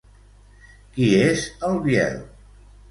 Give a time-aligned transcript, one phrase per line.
[0.95, 2.21] Qui és el Biel?